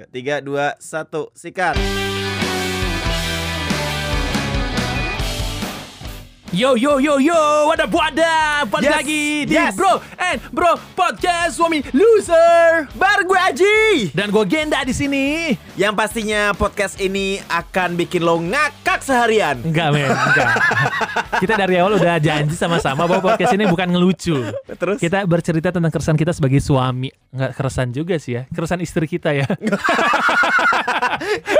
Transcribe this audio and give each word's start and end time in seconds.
Yuk, 0.00 0.08
tiga, 0.16 0.40
dua, 0.40 0.80
satu, 0.80 1.28
sikat. 1.36 1.76
Yo 6.50 6.74
yo 6.74 6.98
yo 6.98 7.22
yo, 7.22 7.68
wadah 7.70 7.86
wadah, 7.86 8.66
balik 8.66 8.90
Yes, 8.90 8.96
lagi 8.96 9.22
di 9.46 9.54
yes. 9.54 9.76
Bro 9.78 10.02
and 10.18 10.42
Bro 10.50 10.82
Podcast 10.98 11.60
Suami 11.60 11.78
Loser. 11.94 12.90
Bar 12.98 13.22
gue 13.22 13.38
Aji. 13.38 14.10
Dan 14.10 14.34
gue 14.34 14.44
Genda 14.50 14.82
di 14.82 14.90
sini. 14.90 15.54
Yang 15.78 15.94
pastinya 15.94 16.50
podcast 16.56 16.98
ini 16.98 17.38
akan 17.46 17.94
bikin 17.94 18.26
lo 18.26 18.42
ngakak 18.42 18.98
seharian. 18.98 19.62
Enggak 19.62 19.94
men, 19.94 20.10
enggak. 20.10 20.52
kita 21.46 21.54
dari 21.54 21.78
awal 21.78 22.00
udah 22.02 22.18
janji 22.18 22.58
sama-sama 22.58 23.06
bahwa 23.06 23.30
podcast 23.30 23.54
ini 23.54 23.70
bukan 23.70 23.86
ngelucu. 23.86 24.50
Terus? 24.74 24.98
Kita 24.98 25.22
bercerita 25.28 25.70
tentang 25.70 25.92
keresahan 25.94 26.18
kita 26.18 26.34
sebagai 26.34 26.58
suami. 26.58 27.14
Enggak 27.30 27.54
keresahan 27.54 27.94
juga 27.94 28.18
sih 28.18 28.34
ya, 28.34 28.42
keresahan 28.50 28.82
istri 28.82 29.06
kita 29.06 29.30
ya. 29.30 29.46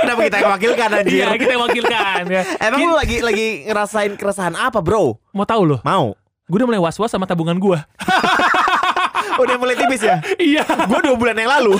Kenapa 0.03 0.19
kita 0.27 0.37
yang 0.43 0.51
wakilkan 0.59 0.89
anjir? 0.99 1.23
Iya, 1.23 1.27
kita 1.39 1.51
yang 1.55 1.63
wakilkan 1.63 2.21
ya. 2.27 2.43
Emang 2.67 2.91
lu 2.91 2.95
lagi 2.99 3.23
lagi 3.23 3.47
ngerasain 3.71 4.19
keresahan 4.19 4.59
apa, 4.59 4.83
Bro? 4.83 5.15
mau 5.31 5.47
tahu 5.47 5.63
loh? 5.63 5.79
Mau? 5.87 6.11
Gue 6.51 6.59
udah 6.59 6.67
mulai 6.67 6.83
was-was 6.83 7.07
sama 7.07 7.23
tabungan 7.23 7.55
gue. 7.55 7.79
Udah 9.39 9.55
mulai 9.55 9.79
tipis 9.79 10.03
ya? 10.03 10.19
iya. 10.35 10.67
Gue 10.85 10.99
dua 11.01 11.15
bulan 11.15 11.39
yang 11.39 11.49
lalu. 11.49 11.79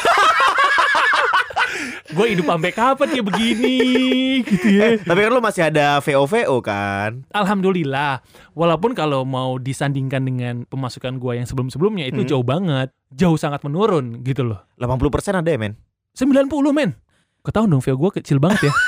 Gue 2.11 2.35
hidup 2.35 2.45
sampai 2.51 2.71
kapan 2.75 3.07
kayak 3.07 3.25
begini 3.31 3.79
gitu 4.51 4.67
ya. 4.67 4.99
Tapi 4.99 5.19
kan 5.23 5.31
lu 5.31 5.39
masih 5.39 5.63
ada 5.71 5.99
VO-VO 6.03 6.59
kan? 6.59 7.23
Alhamdulillah, 7.31 8.19
walaupun 8.51 8.91
kalau 8.91 9.23
mau 9.23 9.55
disandingkan 9.55 10.23
dengan 10.27 10.67
pemasukan 10.67 11.15
gua 11.17 11.39
yang 11.39 11.47
sebelum-sebelumnya 11.47 12.11
itu 12.11 12.27
jauh 12.27 12.43
banget, 12.43 12.91
jauh 13.15 13.39
sangat 13.39 13.63
menurun 13.63 14.19
gitu 14.27 14.43
loh. 14.43 14.59
80% 14.75 15.39
ada 15.39 15.49
ya, 15.49 15.57
men? 15.59 15.79
90 16.15 16.51
men. 16.75 16.99
Ketahuan 17.41 17.71
dong 17.71 17.81
VO 17.81 17.95
gua 17.95 18.11
kecil 18.11 18.37
banget 18.43 18.67
ya. 18.67 18.73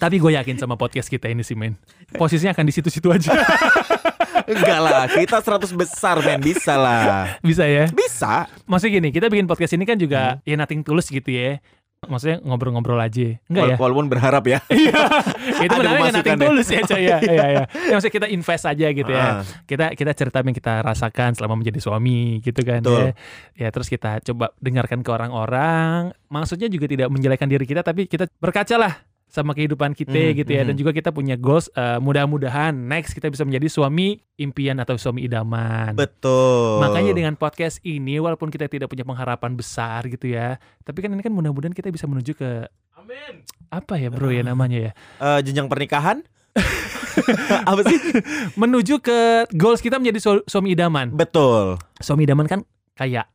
Tapi 0.00 0.16
gue 0.16 0.32
yakin 0.32 0.56
sama 0.56 0.80
podcast 0.80 1.12
kita 1.12 1.28
ini 1.28 1.44
sih 1.44 1.52
men. 1.52 1.76
Posisinya 2.16 2.56
akan 2.56 2.64
di 2.64 2.72
situ-situ 2.72 3.12
aja. 3.12 3.36
Enggak 4.46 4.80
lah, 4.80 5.04
kita 5.08 5.36
100 5.40 5.72
besar, 5.74 6.16
men. 6.22 6.40
Bisa 6.40 6.74
lah. 6.76 7.36
Bisa 7.40 7.64
ya. 7.66 7.90
Bisa. 7.90 8.46
Maksudnya 8.64 9.02
gini, 9.02 9.08
kita 9.10 9.26
bikin 9.26 9.44
podcast 9.44 9.74
ini 9.74 9.84
kan 9.84 9.96
juga 9.96 10.38
ya 10.44 10.54
nothing 10.56 10.80
tulus 10.80 11.08
gitu 11.08 11.28
ya. 11.28 11.58
Maksudnya 12.00 12.40
ngobrol-ngobrol 12.40 12.96
aja. 12.96 13.36
Enggak 13.44 13.64
ya? 13.64 13.76
Wala- 13.76 13.80
Walaupun 13.84 14.06
berharap 14.08 14.44
ya. 14.48 14.58
Iya, 15.50 15.66
itu 15.68 15.76
namanya 15.76 15.92
pemasukan 15.92 16.16
nothing 16.16 16.38
ya. 16.40 16.46
tulus 16.48 16.68
ya 16.72 16.80
coy 16.88 17.02
ya. 17.04 17.18
Iya, 17.20 17.44
iya. 17.52 17.64
Ya, 17.68 17.92
maksudnya 17.92 18.14
kita 18.16 18.26
invest 18.32 18.64
aja 18.64 18.86
gitu 18.88 19.12
ya. 19.12 19.20
Ah. 19.20 19.34
Kita 19.68 19.92
kita 19.92 20.10
cerita 20.16 20.40
yang 20.40 20.56
kita 20.56 20.74
rasakan 20.80 21.36
selama 21.36 21.60
menjadi 21.60 21.76
suami 21.84 22.40
gitu 22.40 22.64
kan 22.64 22.80
Betul. 22.80 23.12
ya. 23.12 23.12
Ya 23.60 23.68
terus 23.68 23.92
kita 23.92 24.24
coba 24.24 24.56
dengarkan 24.56 25.04
ke 25.04 25.10
orang-orang. 25.12 26.16
Maksudnya 26.32 26.72
juga 26.72 26.88
tidak 26.88 27.12
menjelekan 27.12 27.48
diri 27.52 27.68
kita 27.68 27.84
tapi 27.84 28.08
kita 28.08 28.32
berkaca 28.40 28.76
lah 28.80 28.92
sama 29.30 29.50
kehidupan 29.50 29.94
kita 29.94 30.10
Hmm, 30.10 30.34
gitu 30.36 30.50
ya 30.50 30.60
hmm. 30.60 30.68
dan 30.68 30.76
juga 30.76 30.90
kita 30.90 31.08
punya 31.08 31.34
goals 31.34 31.70
eh, 31.70 31.96
mudah-mudahan 31.96 32.74
next 32.74 33.14
kita 33.14 33.26
bisa 33.26 33.42
menjadi 33.42 33.66
suami 33.66 34.18
impian 34.36 34.76
atau 34.76 34.94
suami 34.94 35.22
idaman. 35.22 35.94
Betul. 35.94 36.82
Makanya 36.82 37.12
dengan 37.12 37.34
podcast 37.34 37.78
ini 37.80 38.18
walaupun 38.18 38.48
kita 38.48 38.66
tidak 38.66 38.86
punya 38.86 39.02
pengharapan 39.02 39.54
besar 39.54 40.04
gitu 40.04 40.26
ya, 40.26 40.58
tapi 40.80 40.98
kan 40.98 41.10
ini 41.10 41.20
kan 41.20 41.30
mudah-mudahan 41.30 41.70
kita 41.70 41.88
bisa 41.88 42.04
menuju 42.04 42.34
ke 42.34 42.66
Amin. 42.92 43.46
apa 43.68 43.94
ya 43.94 44.10
bro 44.10 44.28
ya 44.28 44.42
namanya 44.42 44.90
ya? 44.90 44.92
Eh, 45.16 45.40
jenjang 45.42 45.66
pernikahan? 45.66 46.26
Apa 47.62 47.82
sih? 47.84 47.98
menuju 48.54 48.98
ke 48.98 49.18
goals 49.52 49.78
kita 49.78 49.96
menjadi 49.96 50.18
su- 50.18 50.44
suami 50.44 50.72
idaman. 50.72 51.10
Betul. 51.10 51.78
Suami 51.96 52.24
idaman 52.24 52.44
kan 52.44 52.60
kayak 52.94 53.30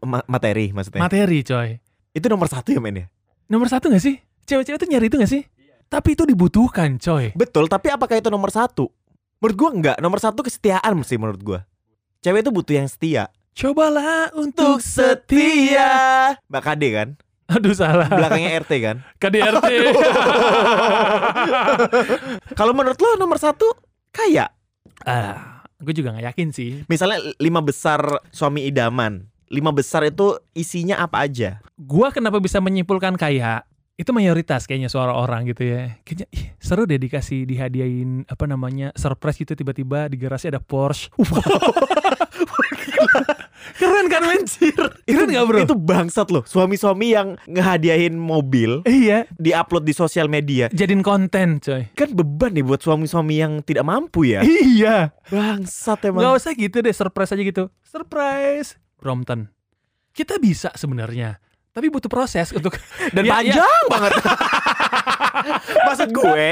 Ma- 0.00 0.26
materi 0.26 0.70
maksudnya. 0.70 0.98
materi 0.98 1.40
coy. 1.40 1.78
Itu 2.10 2.26
nomor 2.26 2.46
satu 2.46 2.70
ya, 2.70 2.80
men 2.80 2.96
ya? 2.96 3.06
Nomor 3.46 3.68
satu 3.68 3.86
gak 3.86 4.00
sih? 4.00 4.18
Cewek-cewek 4.46 4.78
tuh 4.78 4.88
nyari 4.88 5.06
itu 5.10 5.16
gak 5.18 5.30
sih? 5.30 5.42
Tapi 5.90 6.14
itu 6.14 6.22
dibutuhkan 6.22 7.02
coy. 7.02 7.34
Betul, 7.34 7.66
tapi 7.66 7.90
apakah 7.90 8.18
itu 8.18 8.30
nomor 8.30 8.54
satu? 8.54 8.94
Menurut 9.42 9.56
gua 9.58 9.70
enggak. 9.74 9.96
Nomor 9.98 10.22
satu 10.22 10.46
kesetiaan 10.46 11.02
sih 11.02 11.18
menurut 11.18 11.42
gua. 11.42 11.60
Cewek 12.22 12.46
itu 12.46 12.50
butuh 12.54 12.74
yang 12.78 12.86
setia. 12.86 13.26
Cobalah 13.58 14.30
untuk 14.38 14.78
setia. 14.78 16.38
Mbak 16.46 16.62
KD 16.62 16.82
kan? 16.94 17.08
Aduh 17.46 17.74
salah. 17.74 18.10
Belakangnya 18.10 18.58
RT 18.58 18.72
kan? 18.82 18.96
KDRT. 19.22 19.66
Kalau 22.58 22.72
menurut 22.74 22.98
lo 22.98 23.10
nomor 23.18 23.38
satu 23.38 23.70
kaya? 24.10 24.50
ah, 25.06 25.62
gue 25.78 25.94
juga 25.94 26.10
gak 26.18 26.34
yakin 26.34 26.50
sih. 26.50 26.82
Misalnya 26.90 27.22
lima 27.38 27.62
besar 27.62 28.02
suami 28.34 28.66
idaman. 28.66 29.30
Lima 29.46 29.70
besar 29.70 30.02
itu 30.02 30.42
isinya 30.58 30.98
apa 30.98 31.22
aja? 31.22 31.62
Gua 31.78 32.10
kenapa 32.10 32.42
bisa 32.42 32.58
menyimpulkan 32.58 33.14
kaya? 33.14 33.62
Itu 33.96 34.12
mayoritas 34.12 34.68
kayaknya 34.68 34.92
suara 34.92 35.16
orang 35.16 35.48
gitu 35.48 35.64
ya. 35.64 35.96
Kayaknya 36.04 36.26
ih, 36.28 36.52
seru 36.60 36.84
deh 36.84 37.00
dikasih 37.00 37.48
dihadiahin 37.48 38.28
apa 38.28 38.44
namanya 38.44 38.92
surprise 38.92 39.40
gitu 39.40 39.56
tiba-tiba 39.56 40.12
di 40.12 40.20
garasi 40.20 40.52
ada 40.52 40.60
Porsche. 40.60 41.08
Keren 43.80 44.06
kan 44.12 44.22
menjir? 44.24 44.76
Keren 45.04 45.28
gak 45.32 45.44
bro? 45.48 45.58
Itu 45.64 45.76
bangsat 45.76 46.28
loh. 46.28 46.44
Suami-suami 46.44 47.16
yang 47.16 47.28
ngehadiahin 47.48 48.14
mobil 48.16 48.84
Iya, 48.84 49.24
diupload 49.36 49.84
di 49.88 49.96
sosial 49.96 50.28
media. 50.28 50.68
jadiin 50.68 51.00
konten 51.00 51.58
coy. 51.60 51.88
Kan 51.96 52.12
beban 52.12 52.52
nih 52.52 52.64
buat 52.64 52.84
suami-suami 52.84 53.34
yang 53.40 53.52
tidak 53.64 53.84
mampu 53.88 54.28
ya. 54.28 54.44
Iya. 54.44 55.16
Bangsat 55.32 56.04
emang. 56.12 56.36
usah 56.36 56.52
gitu 56.52 56.84
deh, 56.84 56.92
surprise 56.92 57.32
aja 57.32 57.42
gitu. 57.42 57.64
Surprise. 57.80 58.76
Brompton. 59.00 59.48
Kita 60.16 60.40
bisa 60.40 60.72
sebenarnya, 60.72 61.40
tapi 61.76 61.86
butuh 61.86 62.08
proses 62.08 62.48
untuk 62.50 62.72
Dan 63.14 63.22
Ya, 63.22 63.36
panjang 63.36 63.82
banget. 63.86 64.12
Maksud 65.86 66.08
gue 66.10 66.48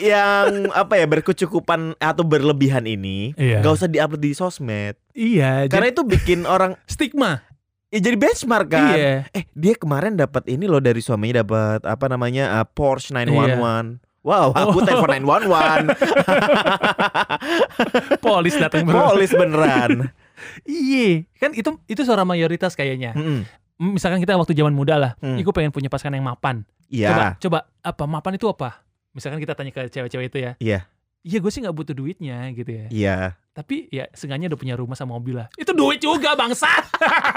yang 0.00 0.72
apa 0.72 0.96
ya 0.96 1.04
berkecukupan 1.06 1.92
atau 1.98 2.24
berlebihan 2.24 2.82
ini 2.82 3.36
Iya. 3.36 3.60
nggak 3.60 3.74
usah 3.74 3.86
diupload 3.86 4.18
di 4.18 4.32
sosmed. 4.32 4.96
Iya, 5.12 5.68
Karena 5.68 5.86
jadi 5.86 5.92
itu 5.92 6.02
bikin 6.02 6.38
orang 6.42 6.72
stigma. 6.88 7.44
ya 7.86 8.00
jadi 8.00 8.16
benchmark 8.16 8.66
kan. 8.66 8.96
Iya. 8.96 9.28
Eh 9.30 9.44
dia 9.52 9.76
kemarin 9.76 10.16
dapat 10.16 10.48
ini 10.48 10.64
loh 10.64 10.80
dari 10.80 10.98
suaminya 10.98 11.44
dapat 11.44 11.84
apa 11.84 12.06
namanya 12.08 12.56
uh, 12.56 12.64
Porsche 12.64 13.12
911. 13.12 14.00
Wow, 14.22 14.54
aku 14.54 14.78
Oh. 14.78 14.86
telepon 14.86 15.12
911. 15.18 15.92
Polis 18.18 18.54
datang. 18.56 18.86
Polis 18.86 19.30
beneran. 19.30 20.08
Iya, 20.62 21.26
kan 21.36 21.52
itu 21.52 21.78
itu 21.84 22.00
suara 22.00 22.22
mayoritas 22.22 22.72
kayaknya. 22.72 23.12
Mm-mm. 23.12 23.46
Misalkan 23.82 24.22
kita 24.22 24.38
waktu 24.38 24.54
zaman 24.54 24.70
muda 24.70 24.94
lah, 24.94 25.12
Hmm. 25.18 25.34
Iku 25.34 25.50
pengen 25.50 25.74
punya 25.74 25.90
pasangan 25.90 26.14
yang 26.14 26.22
mapan. 26.22 26.62
Iya. 26.86 27.10
Coba, 27.10 27.24
coba 27.42 27.58
apa 27.82 28.04
mapan 28.06 28.32
itu 28.38 28.46
apa? 28.46 28.86
Misalkan 29.10 29.42
kita 29.42 29.58
tanya 29.58 29.74
ke 29.74 29.90
cewek-cewek 29.90 30.26
itu 30.30 30.38
ya. 30.38 30.52
Iya. 30.62 30.80
Iya, 31.22 31.38
gue 31.38 31.50
sih 31.54 31.62
nggak 31.62 31.74
butuh 31.74 31.94
duitnya 31.94 32.50
gitu 32.54 32.70
ya. 32.70 32.86
Iya. 32.90 33.16
Tapi 33.54 33.86
ya 33.90 34.06
seenggaknya 34.14 34.50
udah 34.54 34.58
punya 34.58 34.74
rumah 34.78 34.94
sama 34.98 35.18
mobil 35.18 35.38
lah. 35.38 35.50
Itu 35.58 35.74
duit 35.74 35.98
juga 36.02 36.34
bangsa. 36.38 36.70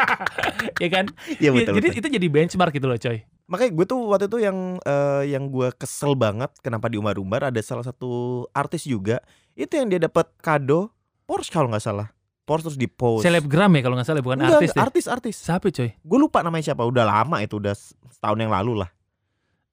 ya 0.83 0.89
kan? 0.89 1.05
Iya 1.37 1.49
betul. 1.53 1.77
jadi 1.81 1.87
betul. 1.93 1.99
itu 2.01 2.07
jadi 2.21 2.27
benchmark 2.29 2.73
gitu 2.73 2.87
loh, 2.89 2.97
coy. 2.97 3.21
Makanya 3.45 3.71
gue 3.77 3.85
tuh 3.85 3.99
waktu 4.09 4.25
itu 4.25 4.37
yang 4.41 4.57
eh, 4.81 5.23
yang 5.29 5.43
gue 5.53 5.69
kesel 5.77 6.17
banget 6.17 6.49
kenapa 6.65 6.89
di 6.89 6.97
umbar-umbar 6.97 7.53
ada 7.53 7.61
salah 7.61 7.85
satu 7.85 8.45
artis 8.57 8.89
juga 8.89 9.21
itu 9.53 9.69
yang 9.77 9.85
dia 9.85 10.01
dapat 10.01 10.33
kado 10.41 10.89
Porsche 11.29 11.53
kalau 11.53 11.69
nggak 11.69 11.83
salah. 11.83 12.14
Porsche 12.45 12.69
terus 12.69 12.77
di 12.77 12.85
post. 12.85 13.25
Selebgram 13.25 13.73
ya 13.73 13.81
kalau 13.81 13.97
nggak 13.97 14.05
salah 14.05 14.21
bukan 14.21 14.37
Enggak, 14.37 14.61
artis 14.61 14.71
deh. 14.71 14.81
artis 14.85 15.05
artis. 15.09 15.35
Siapa 15.41 15.65
coy? 15.73 15.89
Gue 15.97 16.19
lupa 16.21 16.45
namanya 16.45 16.71
siapa. 16.71 16.85
Udah 16.85 17.01
lama 17.01 17.41
itu 17.41 17.57
udah 17.57 17.73
setahun 18.13 18.37
yang 18.37 18.53
lalu 18.53 18.85
lah. 18.85 18.89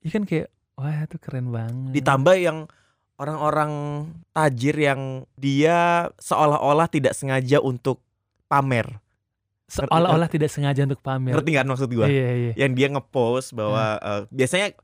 Iya 0.00 0.10
kan 0.16 0.22
kayak 0.24 0.48
wah 0.80 1.04
itu 1.04 1.16
keren 1.20 1.52
banget. 1.52 1.92
Ditambah 1.92 2.34
yang 2.40 2.64
orang-orang 3.20 3.70
tajir 4.32 4.72
yang 4.74 5.28
dia 5.36 6.08
seolah-olah 6.16 6.88
tidak 6.88 7.12
sengaja 7.12 7.60
untuk 7.60 8.00
pamer. 8.48 8.88
seolah-olah 9.72 10.28
tidak 10.28 10.52
sengaja 10.52 10.84
untuk 10.84 11.00
pamer. 11.00 11.32
Ngerti 11.32 11.50
kan 11.56 11.64
maksud 11.64 11.88
gue? 11.88 12.04
Iya 12.04 12.28
iya. 12.36 12.52
Yang 12.60 12.72
dia 12.76 12.88
ngepost 12.92 13.56
bahwa 13.56 13.96
eh, 14.00 14.22
biasanya 14.28 14.76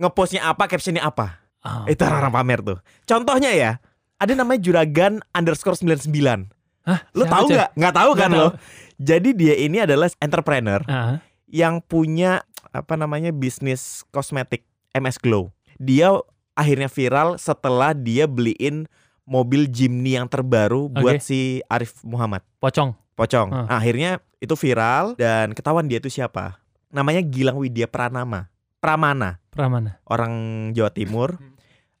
ngepostnya 0.00 0.48
apa, 0.48 0.64
captionnya 0.64 1.04
apa. 1.04 1.44
Oh. 1.60 1.84
Itu 1.84 2.08
orang 2.08 2.32
pamer 2.32 2.64
tuh. 2.64 2.78
Contohnya 3.04 3.52
ya, 3.52 3.76
ada 4.16 4.32
namanya 4.32 4.64
juragan 4.64 5.20
underscore 5.36 5.76
99. 5.76 6.59
Hah, 6.82 7.00
Lo 7.12 7.24
tahu 7.24 7.46
nggak? 7.48 7.70
Nggak 7.74 7.94
tahu 7.94 8.10
kan 8.14 8.30
lo? 8.30 8.48
Jadi 8.96 9.32
dia 9.32 9.54
ini 9.54 9.80
adalah 9.80 10.08
entrepreneur 10.16 10.80
Ah, 10.84 11.20
yang 11.46 11.80
punya 11.80 12.44
apa 12.68 12.94
namanya 12.94 13.30
bisnis 13.30 14.04
kosmetik 14.08 14.64
MS 14.92 15.16
Glow. 15.16 15.48
Dia 15.76 16.12
akhirnya 16.52 16.86
viral 16.86 17.36
setelah 17.36 17.90
dia 17.90 18.24
beliin 18.24 18.84
mobil 19.24 19.64
Jimny 19.64 20.14
yang 20.14 20.26
terbaru 20.26 20.90
buat 20.90 21.16
Oke. 21.16 21.24
si 21.24 21.40
Arif 21.66 22.00
Muhammad. 22.02 22.44
pocong. 22.58 22.92
Pocong. 23.14 23.48
Ah. 23.50 23.64
Nah, 23.66 23.76
akhirnya 23.76 24.10
itu 24.36 24.52
viral 24.54 25.12
dan 25.14 25.52
ketahuan 25.52 25.84
dia 25.84 25.96
itu 25.96 26.08
siapa. 26.08 26.56
Namanya 26.88 27.20
Gilang 27.20 27.56
Widya 27.56 27.84
Pranama. 27.84 28.48
Pramana, 28.80 29.36
Pramana. 29.48 30.00
orang 30.04 30.32
Jawa 30.72 30.88
Timur. 30.88 31.36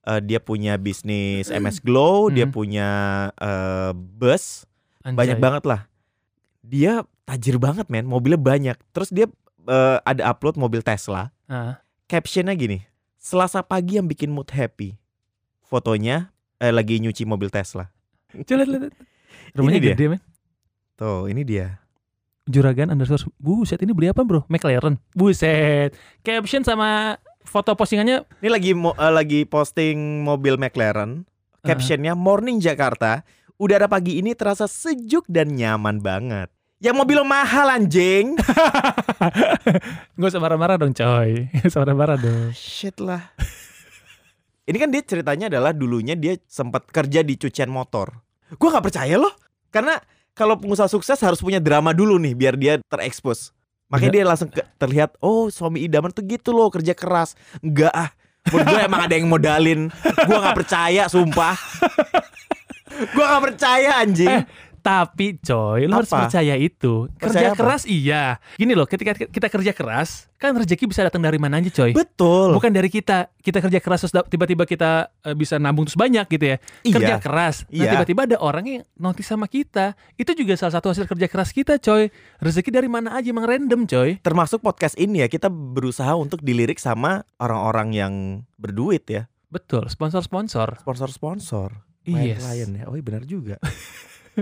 Eh, 0.00 0.20
dia 0.20 0.40
punya 0.40 0.76
bisnis 0.76 1.52
MS 1.54 1.80
Glow, 1.80 2.28
dia 2.28 2.44
Hmm. 2.44 2.52
punya 2.52 2.88
eh, 3.36 3.92
bus, 3.92 4.64
Anjay. 5.02 5.16
banyak 5.16 5.38
banget 5.38 5.64
lah. 5.64 5.80
Dia 6.60 7.02
tajir 7.24 7.56
banget 7.56 7.88
men, 7.88 8.04
mobilnya 8.04 8.36
banyak. 8.36 8.76
Terus 8.90 9.08
dia 9.08 9.26
eh, 9.62 9.98
ada 10.00 10.22
upload 10.28 10.56
mobil 10.56 10.80
Tesla. 10.80 11.32
Ah. 11.46 11.80
Captionnya 12.04 12.52
gini, 12.52 12.84
Selasa 13.16 13.60
pagi 13.60 13.96
yang 13.96 14.04
bikin 14.04 14.28
mood 14.28 14.48
happy. 14.48 14.96
Fotonya 15.62 16.32
eh, 16.56 16.72
lagi 16.72 16.98
nyuci 16.98 17.22
mobil 17.22 17.48
Tesla. 17.48 17.88
Coba 18.34 18.64
lihat. 18.64 18.92
Rumahnya 19.56 19.78
Ini 19.78 19.82
dia. 19.82 19.94
gede 19.94 20.06
men. 20.08 20.20
Tuh, 20.94 21.26
ini 21.26 21.42
dia. 21.42 21.80
Juragan 22.44 22.90
underscore. 22.90 23.30
Buset 23.36 23.78
ini 23.78 23.94
beli 23.94 24.10
apa 24.10 24.20
bro? 24.20 24.42
McLaren. 24.46 24.98
Buset. 25.12 25.94
Caption 26.20 26.60
sama 26.60 27.16
foto 27.40 27.72
postingannya. 27.72 28.26
Ini 28.42 28.48
lagi 28.50 28.70
mo- 28.74 28.94
eh, 28.94 29.12
lagi 29.12 29.40
posting 29.44 30.22
mobil 30.22 30.58
McLaren. 30.58 31.24
Captionnya 31.60 32.16
Morning 32.16 32.56
Jakarta. 32.58 33.22
Udara 33.60 33.92
pagi 33.92 34.16
ini 34.16 34.32
terasa 34.32 34.64
sejuk 34.64 35.28
dan 35.28 35.52
nyaman 35.52 36.00
banget. 36.00 36.48
Yang 36.80 36.96
mobil 36.96 37.20
mahal 37.28 37.68
anjing. 37.68 38.32
Gak 40.16 40.28
usah 40.32 40.40
marah-marah 40.40 40.80
dong 40.80 40.96
coy. 40.96 41.44
Gak 41.60 41.68
usah 41.68 41.84
marah-marah 41.84 42.16
dong. 42.16 42.56
Shit 42.56 42.96
lah. 43.04 43.20
Ini 44.64 44.80
kan 44.80 44.88
dia 44.88 45.04
ceritanya 45.04 45.52
adalah 45.52 45.76
dulunya 45.76 46.16
dia 46.16 46.40
sempat 46.48 46.88
kerja 46.88 47.20
di 47.20 47.36
cucian 47.36 47.68
motor. 47.68 48.24
Gua 48.56 48.72
nggak 48.72 48.86
percaya 48.88 49.20
loh. 49.20 49.36
Karena 49.68 50.00
kalau 50.32 50.56
pengusaha 50.56 50.88
sukses 50.88 51.20
harus 51.20 51.44
punya 51.44 51.60
drama 51.60 51.92
dulu 51.92 52.16
nih 52.16 52.32
biar 52.32 52.56
dia 52.56 52.80
terekspos. 52.88 53.52
Makanya 53.92 54.12
dia 54.16 54.24
langsung 54.24 54.48
ke- 54.48 54.64
terlihat, 54.80 55.20
oh 55.20 55.52
suami 55.52 55.84
idaman 55.84 56.16
tuh 56.16 56.24
gitu 56.24 56.56
loh 56.56 56.72
kerja 56.72 56.96
keras. 56.96 57.36
Enggak 57.60 57.92
ah. 57.92 58.08
Menurut 58.48 58.72
gue 58.72 58.80
emang 58.88 59.04
ada 59.04 59.14
yang 59.20 59.28
modalin. 59.28 59.92
Gua 60.24 60.48
nggak 60.48 60.56
percaya, 60.64 61.12
sumpah. 61.12 61.60
Gua 63.10 63.24
nggak 63.26 63.42
percaya 63.52 63.90
anjing. 63.98 64.28
Eh, 64.28 64.44
Tapi 64.80 65.36
coy, 65.36 65.84
lo 65.84 66.00
harus 66.00 66.08
percaya 66.08 66.56
itu. 66.56 67.04
Percaya 67.12 67.52
Kerja 67.52 67.52
apa? 67.52 67.60
keras 67.60 67.84
iya. 67.84 68.40
Gini 68.56 68.72
loh, 68.72 68.88
ketika 68.88 69.12
kita 69.12 69.52
kerja 69.52 69.76
keras, 69.76 70.32
kan 70.40 70.56
rezeki 70.56 70.88
bisa 70.88 71.04
datang 71.04 71.20
dari 71.20 71.36
mana 71.36 71.60
aja 71.60 71.68
coy. 71.68 71.92
Betul. 71.92 72.56
Bukan 72.56 72.72
dari 72.72 72.88
kita. 72.88 73.28
Kita 73.36 73.60
kerja 73.60 73.76
keras 73.76 74.00
terus 74.00 74.16
tiba-tiba 74.24 74.64
kita 74.64 75.12
eh, 75.20 75.36
bisa 75.36 75.60
nabung 75.60 75.84
terus 75.84 76.00
banyak 76.00 76.24
gitu 76.26 76.44
ya. 76.48 76.56
Kerja 76.80 77.12
Iya. 77.12 77.20
keras. 77.20 77.68
Nah, 77.68 77.76
Iya. 77.76 77.92
tiba-tiba 77.92 78.20
ada 78.24 78.36
orang 78.40 78.64
yang 78.64 78.82
notice 78.96 79.28
sama 79.28 79.52
kita. 79.52 80.00
Itu 80.16 80.32
juga 80.32 80.56
salah 80.56 80.80
satu 80.80 80.88
hasil 80.88 81.04
kerja 81.04 81.28
keras 81.28 81.52
kita 81.52 81.76
coy. 81.76 82.08
Rezeki 82.40 82.72
dari 82.72 82.88
mana 82.88 83.20
aja 83.20 83.28
emang 83.28 83.44
random 83.44 83.84
coy. 83.84 84.16
Termasuk 84.16 84.64
podcast 84.64 84.96
ini 84.96 85.20
ya 85.20 85.28
kita 85.28 85.52
berusaha 85.52 86.16
untuk 86.16 86.40
dilirik 86.40 86.80
sama 86.80 87.28
orang-orang 87.36 87.92
yang 87.92 88.12
berduit 88.56 89.04
ya. 89.12 89.28
Betul, 89.52 89.92
sponsor-sponsor. 89.92 90.80
Sponsor-sponsor. 90.80 91.89
Yes. 92.14 92.42
Klien 92.42 92.70
ya. 92.74 92.84
Oh 92.90 92.94
iya 92.98 93.04
benar 93.04 93.22
juga. 93.26 93.56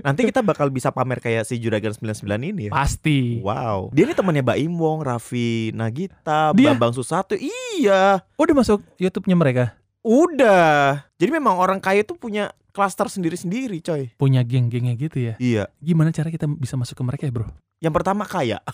Nanti 0.06 0.28
kita 0.28 0.44
bakal 0.44 0.68
bisa 0.68 0.92
pamer 0.92 1.18
kayak 1.18 1.48
si 1.48 1.56
Juragan 1.58 1.96
99 1.96 2.28
ini 2.44 2.62
ya. 2.68 2.72
Pasti. 2.72 3.40
Wow. 3.40 3.90
Dia 3.90 4.04
nih 4.04 4.16
temannya 4.16 4.44
Mbak 4.44 4.58
Imwong, 4.68 5.00
Raffi 5.02 5.72
Nagita, 5.72 6.52
Dia? 6.52 6.76
Bambang 6.76 6.92
Susatyo. 6.92 7.40
Iya. 7.40 8.22
Udah 8.36 8.54
masuk 8.54 8.84
YouTube-nya 9.00 9.34
mereka. 9.34 9.64
Udah. 10.04 11.08
Jadi 11.18 11.30
memang 11.32 11.58
orang 11.58 11.80
kaya 11.82 12.04
tuh 12.04 12.20
punya 12.20 12.52
klaster 12.70 13.10
sendiri-sendiri, 13.10 13.82
coy. 13.82 14.12
Punya 14.14 14.44
geng-gengnya 14.46 14.94
gitu 14.94 15.18
ya. 15.18 15.34
Iya. 15.42 15.72
Gimana 15.82 16.14
cara 16.14 16.30
kita 16.30 16.46
bisa 16.46 16.78
masuk 16.78 16.94
ke 16.94 17.02
mereka 17.02 17.22
ya 17.26 17.32
bro? 17.34 17.48
Yang 17.82 17.94
pertama 17.98 18.22
kaya. 18.28 18.62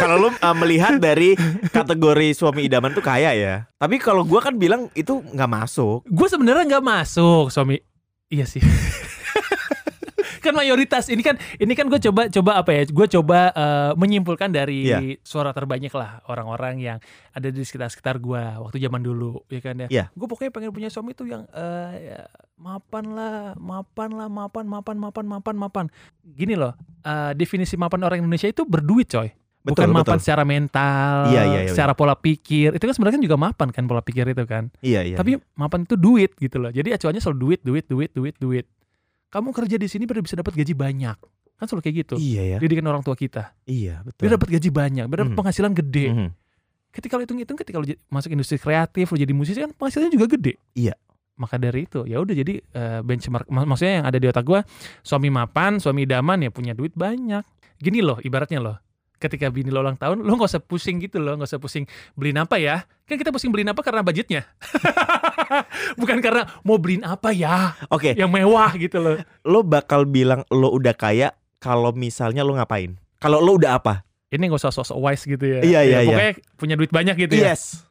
kalau 0.00 0.16
lu 0.16 0.28
uh, 0.30 0.56
melihat 0.56 0.98
dari 0.98 1.34
kategori 1.70 2.34
suami 2.36 2.66
idaman 2.66 2.92
tuh 2.92 3.04
kaya 3.04 3.32
ya. 3.34 3.54
Tapi 3.78 4.00
kalau 4.00 4.24
gua 4.24 4.40
kan 4.44 4.56
bilang 4.56 4.88
itu 4.92 5.20
nggak 5.20 5.50
masuk. 5.50 6.04
Gue 6.08 6.28
sebenarnya 6.28 6.64
nggak 6.76 6.84
masuk 6.84 7.52
suami. 7.52 7.80
Iya 8.28 8.48
sih. 8.48 8.62
kan 10.44 10.52
mayoritas 10.52 11.08
ini 11.08 11.24
kan 11.24 11.40
ini 11.56 11.72
kan 11.72 11.88
gue 11.88 11.96
coba 11.96 12.28
coba 12.28 12.60
apa 12.60 12.70
ya 12.76 12.82
gue 12.84 13.06
coba 13.16 13.48
eh, 13.56 13.90
menyimpulkan 13.96 14.52
dari 14.52 14.84
Iya. 14.92 15.00
suara 15.24 15.56
terbanyak 15.56 15.88
lah 15.96 16.20
orang-orang 16.28 16.84
yang 16.84 16.98
ada 17.32 17.48
di 17.48 17.64
sekitar 17.64 17.88
sekitar 17.88 18.20
gue 18.20 18.36
waktu 18.60 18.76
zaman 18.76 19.00
dulu 19.00 19.40
ya 19.48 19.60
kan 19.64 19.74
ya 19.80 19.88
Iya. 19.88 20.04
gue 20.12 20.26
pokoknya 20.28 20.52
pengen 20.52 20.72
punya 20.76 20.92
suami 20.92 21.16
tuh 21.16 21.32
yang 21.32 21.48
eh, 21.48 22.12
ya, 22.12 22.20
mapan 22.60 23.16
lah 23.16 23.56
mapan 23.56 24.12
lah 24.12 24.28
mapan 24.28 24.68
mapan 24.68 24.96
mapan 25.00 25.24
mapan 25.24 25.56
mapan 25.56 25.86
gini 26.20 26.52
loh 26.60 26.76
eh, 27.00 27.32
definisi 27.32 27.80
mapan 27.80 28.04
orang 28.04 28.20
Indonesia 28.20 28.52
itu 28.52 28.68
berduit 28.68 29.08
coy 29.08 29.32
bukan 29.64 29.88
Betul, 29.88 29.96
mapan 29.96 30.04
betul. 30.12 30.22
secara 30.22 30.42
mental 30.44 31.12
Iya, 31.26 31.42
iya, 31.42 31.60
iya. 31.64 31.70
secara 31.72 31.92
pola 31.92 32.12
pikir 32.14 32.68
itu 32.70 32.84
kan 32.84 32.92
sebenarnya 32.92 33.16
kan 33.16 33.24
juga 33.24 33.38
mapan 33.38 33.68
kan 33.70 33.84
pola 33.84 34.00
pikir 34.00 34.28
itu 34.28 34.44
kan 34.44 34.68
Iya, 34.78 35.00
iya. 35.02 35.16
tapi 35.16 35.40
mapan 35.54 35.82
itu 35.82 35.96
duit 35.96 36.36
gitu 36.36 36.56
loh. 36.58 36.68
Jadi 36.68 36.92
acuannya 36.92 37.18
selalu 37.18 37.38
duit, 37.40 37.60
duit, 37.62 37.84
duit, 37.84 38.10
duit, 38.10 38.36
duit. 38.36 38.66
Kamu 39.28 39.50
kerja 39.50 39.74
di 39.74 39.88
sini 39.88 40.04
biar 40.04 40.20
bisa 40.20 40.36
dapat 40.36 40.52
gaji 40.52 40.72
banyak. 40.72 41.16
Kan 41.54 41.64
selalu 41.64 41.82
kayak 41.82 41.96
gitu. 41.98 42.14
iya 42.16 42.42
ya. 42.46 42.56
Didikan 42.58 42.84
orang 42.84 43.00
tua 43.00 43.14
kita. 43.14 43.56
Iya, 43.64 44.02
betul. 44.02 44.20
Biar 44.22 44.36
dapat 44.36 44.48
gaji 44.50 44.68
banyak, 44.70 45.04
biar 45.04 45.18
dapat 45.18 45.32
Mhm. 45.32 45.40
penghasilan 45.40 45.72
gede. 45.72 46.06
Mhm. 46.08 46.28
Ketika 46.90 47.12
lo 47.12 47.22
hitung-hitung 47.22 47.56
ketika 47.56 47.76
lo 47.76 47.86
masuk 48.08 48.30
industri 48.30 48.54
kreatif, 48.54 49.08
lo 49.08 49.16
jadi 49.16 49.32
musisi 49.32 49.58
kan 49.58 49.72
penghasilannya 49.72 50.12
juga 50.12 50.26
gede. 50.28 50.54
Iya. 50.72 50.94
Maka 51.34 51.56
dari 51.56 51.82
itu 51.82 52.04
ya 52.04 52.20
udah 52.20 52.30
jadi 52.32 52.60
eh, 52.60 53.00
benchmark 53.00 53.48
mak- 53.48 53.66
maksudnya 53.66 53.94
yang 53.98 54.06
ada 54.06 54.14
di 54.14 54.26
otak 54.28 54.44
gua 54.44 54.60
suami 55.00 55.26
mapan, 55.28 55.78
suami 55.78 56.04
idaman 56.04 56.38
ya 56.40 56.50
punya 56.50 56.70
duit 56.70 56.92
banyak. 56.92 57.42
Gini 57.74 57.98
loh 57.98 58.20
ibaratnya 58.20 58.60
loh. 58.60 58.76
Ketika 59.24 59.48
bini 59.48 59.72
lo 59.72 59.80
ulang 59.80 59.96
tahun, 59.96 60.20
lo 60.20 60.36
nggak 60.36 60.52
usah 60.52 60.60
pusing 60.60 61.00
gitu 61.00 61.16
loh, 61.16 61.40
nggak 61.40 61.48
usah 61.48 61.56
pusing 61.56 61.88
beliin 62.12 62.36
apa 62.36 62.60
ya. 62.60 62.84
Kan 63.08 63.16
kita 63.16 63.32
pusing 63.32 63.48
beliin 63.48 63.72
apa 63.72 63.80
karena 63.80 64.04
budgetnya. 64.04 64.44
Bukan 66.00 66.20
karena 66.20 66.44
mau 66.60 66.76
beliin 66.76 67.00
apa 67.02 67.32
ya 67.32 67.72
Oke, 67.88 68.12
yang 68.12 68.28
mewah 68.28 68.68
gitu 68.76 69.00
loh. 69.00 69.16
lo 69.44 69.64
bakal 69.64 70.04
bilang 70.04 70.44
lo 70.52 70.68
udah 70.70 70.92
kaya 70.92 71.32
kalau 71.56 71.96
misalnya 71.96 72.44
lo 72.44 72.52
ngapain? 72.52 73.00
Kalau 73.16 73.40
lo 73.40 73.56
udah 73.56 73.80
apa? 73.80 74.04
Ini 74.28 74.50
nggak 74.50 74.60
usah 74.60 74.74
sosok 74.74 74.98
wise 75.00 75.24
gitu 75.24 75.44
ya. 75.46 75.60
Iya, 75.64 75.80
Ya, 75.80 75.80
iya, 75.80 75.98
iya. 76.02 76.08
Pokoknya 76.10 76.32
punya 76.60 76.74
duit 76.76 76.92
banyak 76.92 77.16
gitu 77.16 77.34
ya. 77.38 77.56
Yes. 77.56 77.86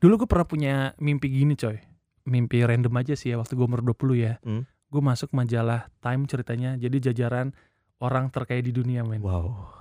Dulu 0.00 0.24
gue 0.24 0.28
pernah 0.30 0.46
punya 0.48 0.74
mimpi 0.96 1.28
gini 1.28 1.52
coy. 1.52 1.76
Mimpi 2.24 2.62
random 2.64 2.94
aja 2.96 3.12
sih 3.12 3.34
ya 3.34 3.36
waktu 3.36 3.52
gue 3.52 3.66
umur 3.66 3.84
20 3.84 4.16
ya. 4.16 4.38
Hmm. 4.40 4.64
Gue 4.88 5.02
masuk 5.02 5.34
majalah 5.36 5.92
Time 6.00 6.24
ceritanya. 6.24 6.78
Jadi 6.78 7.10
jajaran 7.10 7.52
orang 8.00 8.32
terkaya 8.32 8.62
di 8.62 8.72
dunia 8.72 9.04
men. 9.04 9.20
Wow. 9.20 9.79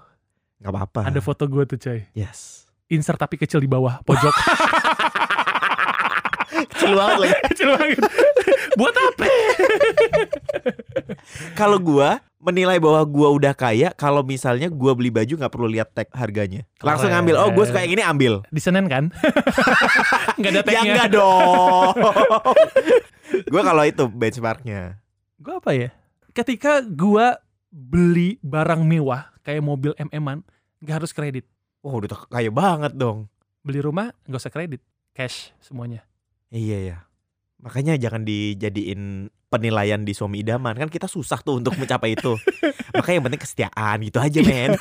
Gak 0.60 0.72
apa-apa. 0.72 1.02
Ada 1.08 1.20
foto 1.20 1.48
gue 1.48 1.64
tuh 1.66 1.80
coy. 1.80 2.04
Yes. 2.12 2.68
Insert 2.88 3.16
tapi 3.16 3.38
kecil 3.38 3.60
di 3.60 3.70
bawah 3.70 4.02
pojok. 4.04 4.34
Kecil 6.50 6.92
banget 6.92 7.18
lagi. 7.20 7.36
kecil 7.54 7.68
banget. 7.72 8.00
Buat 8.76 8.96
apa? 8.98 9.24
Kalau 11.60 11.78
gua 11.78 12.20
menilai 12.40 12.80
bahwa 12.80 13.04
gua 13.04 13.30
udah 13.32 13.52
kaya 13.52 13.92
kalau 13.92 14.24
misalnya 14.24 14.72
gua 14.72 14.96
beli 14.96 15.12
baju 15.12 15.36
nggak 15.36 15.52
perlu 15.52 15.68
lihat 15.68 15.92
tag 15.92 16.08
harganya. 16.12 16.64
Langsung 16.80 17.12
Keren. 17.12 17.22
ambil. 17.22 17.36
Oh, 17.38 17.52
gua 17.52 17.68
suka 17.68 17.84
yang 17.84 18.00
ini 18.00 18.04
ambil. 18.04 18.34
Di 18.48 18.60
Senen 18.60 18.88
kan? 18.88 19.12
Nggak 20.40 20.52
ada 20.52 20.60
Ya 20.60 20.64
tagnya. 20.66 20.82
enggak 20.88 21.10
dong. 21.14 21.94
gua 23.52 23.62
kalau 23.62 23.84
itu 23.84 24.04
benchmarknya. 24.08 25.00
Gue 25.40 25.54
apa 25.56 25.72
ya? 25.72 25.90
Ketika 26.32 26.84
gua 26.84 27.40
beli 27.70 28.40
barang 28.42 28.82
mewah 28.84 29.30
kayak 29.50 29.66
mobil 29.66 29.98
MM-an, 29.98 30.46
nggak 30.78 30.96
harus 31.02 31.10
kredit. 31.10 31.50
Wah, 31.82 31.98
udah 31.98 32.30
kaya 32.30 32.54
banget 32.54 32.94
dong. 32.94 33.26
Beli 33.66 33.82
rumah 33.82 34.14
nggak 34.30 34.38
usah 34.38 34.54
kredit, 34.54 34.86
cash 35.12 35.50
semuanya. 35.58 36.06
Iya 36.48 36.78
ya. 36.78 36.98
Makanya 37.60 37.98
jangan 37.98 38.22
dijadiin 38.22 39.28
penilaian 39.50 40.06
di 40.06 40.14
suami 40.14 40.46
idaman 40.46 40.78
kan 40.78 40.88
kita 40.88 41.10
susah 41.10 41.42
tuh 41.42 41.58
untuk 41.58 41.74
mencapai 41.74 42.14
itu. 42.14 42.38
Makanya 42.96 43.16
yang 43.18 43.26
penting 43.26 43.42
kesetiaan 43.42 43.98
gitu 44.06 44.22
aja 44.22 44.40
men. 44.46 44.78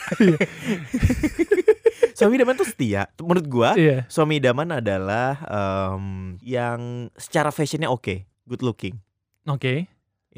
suami 2.19 2.37
idaman 2.37 2.55
tuh 2.55 2.69
setia. 2.69 3.09
Menurut 3.19 3.47
gua 3.49 3.71
Iya. 3.75 4.05
suami 4.07 4.39
idaman 4.39 4.79
adalah 4.79 5.39
em, 5.49 6.37
yang 6.45 7.09
secara 7.17 7.49
fashionnya 7.49 7.89
oke, 7.89 8.27
good 8.45 8.63
looking. 8.63 9.01
Oke. 9.49 9.89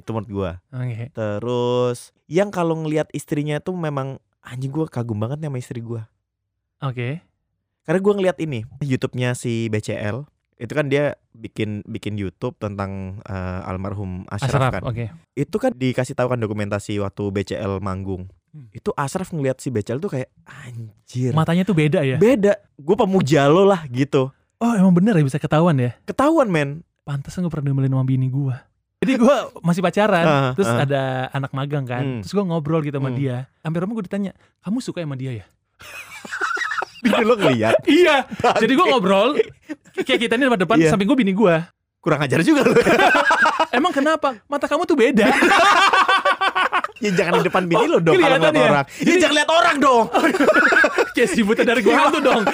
Itu 0.01 0.17
menurut 0.17 0.31
gua. 0.33 0.51
Oke. 0.73 1.13
Terus 1.13 2.17
yang 2.27 2.49
kalau 2.49 2.81
ngelihat 2.81 3.13
istrinya 3.13 3.61
tuh 3.61 3.77
memang 3.77 4.17
anjing 4.41 4.73
gua 4.73 4.89
kagum 4.89 5.21
banget 5.21 5.45
nih 5.45 5.49
sama 5.53 5.59
istri 5.61 5.81
gua. 5.85 6.09
Oke. 6.81 7.21
Karena 7.85 8.01
gua 8.01 8.15
ngeliat 8.17 8.41
ini 8.41 8.65
YouTube-nya 8.81 9.37
si 9.37 9.69
BCL 9.69 10.25
itu 10.61 10.73
kan 10.77 10.93
dia 10.93 11.17
bikin 11.33 11.81
bikin 11.89 12.21
YouTube 12.21 12.53
tentang 12.61 13.25
eh, 13.25 13.61
almarhum 13.65 14.29
Ashraf, 14.29 14.61
Ashraf, 14.61 14.73
kan. 14.77 14.83
oke. 14.85 15.05
Itu 15.33 15.57
kan 15.57 15.73
dikasih 15.73 16.13
tahu 16.13 16.37
kan 16.37 16.41
dokumentasi 16.41 17.01
waktu 17.01 17.33
BCL 17.33 17.81
manggung. 17.81 18.29
Hmm. 18.53 18.69
Itu 18.77 18.93
Ashraf 18.93 19.33
ngeliat 19.33 19.57
si 19.65 19.73
BCL 19.73 20.05
tuh 20.05 20.13
kayak 20.13 20.29
anjir. 20.45 21.33
Matanya 21.33 21.65
tuh 21.65 21.73
beda 21.73 22.05
ya. 22.05 22.21
Beda. 22.21 22.61
Gue 22.77 22.93
pemuja 22.93 23.49
lo 23.49 23.65
lah 23.65 23.89
gitu. 23.89 24.29
Oh, 24.61 24.73
emang 24.77 24.93
bener 24.93 25.17
ya 25.17 25.25
bisa 25.25 25.41
ketahuan 25.41 25.81
ya. 25.81 25.97
Ketahuan 26.05 26.53
men. 26.53 26.85
Pantes 27.09 27.33
gue 27.33 27.49
pernah 27.49 27.73
diomelin 27.73 27.97
sama 27.97 28.05
bini 28.05 28.29
gua. 28.29 28.61
Jadi 29.01 29.17
gua 29.17 29.49
masih 29.65 29.81
pacaran, 29.81 30.27
Ah, 30.29 30.51
terus 30.53 30.69
ah. 30.69 30.85
ada 30.85 31.03
anak 31.33 31.57
magang 31.57 31.89
kan. 31.89 32.05
Hmm. 32.05 32.21
Terus 32.21 32.37
gua 32.37 32.45
ngobrol 32.45 32.85
gitu 32.85 33.01
sama 33.01 33.09
Hmm. 33.09 33.17
dia. 33.17 33.37
Sampai 33.65 33.81
rumah 33.81 33.97
gua 33.97 34.05
ditanya, 34.05 34.37
"Kamu 34.61 34.85
suka 34.85 35.01
sama 35.01 35.17
dia 35.17 35.41
ya?" 35.41 35.45
Bini 37.01 37.25
lo 37.25 37.33
ngeliat. 37.33 37.81
iya. 38.05 38.29
Jadi 38.61 38.73
gua 38.77 38.93
ngobrol 38.93 39.41
kayak 40.05 40.21
kita 40.21 40.37
ini 40.37 40.53
depan 40.53 40.61
depan 40.61 40.77
Iya. 40.77 40.93
samping 40.93 41.09
gua 41.09 41.17
bini 41.17 41.33
gua. 41.33 41.65
Kurang 41.97 42.21
ajar 42.21 42.45
juga 42.45 42.61
lo. 42.61 42.77
Emang 43.81 43.89
kenapa? 43.89 44.37
Mata 44.45 44.69
kamu 44.69 44.85
tuh 44.85 45.01
beda. 45.01 45.33
Ya 47.01 47.11
jangan 47.17 47.41
di 47.41 47.49
depan 47.49 47.65
bini 47.65 47.89
lo 47.89 48.05
dong 48.05 48.21
kalau 48.21 48.37
ngeliat 48.37 48.53
ya? 48.53 48.65
orang. 48.69 48.85
Ya 49.01 49.15
jangan 49.17 49.35
lihat 49.35 49.49
orang 49.49 49.77
dong. 49.81 50.05
Kayak 51.17 51.29
si 51.33 51.41
buta 51.41 51.65
dari 51.65 51.81
gua 51.81 52.05
hantu 52.05 52.21
dong. 52.21 52.45